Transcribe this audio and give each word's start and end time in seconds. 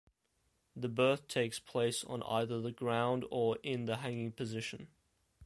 The 0.75 0.89
birth 0.89 1.27
takes 1.27 1.59
place 1.59 2.03
on 2.03 2.23
either 2.23 2.59
the 2.59 2.71
ground 2.71 3.23
or 3.29 3.59
in 3.61 3.85
the 3.85 3.97
hanging 3.97 4.31
position. 4.31 4.87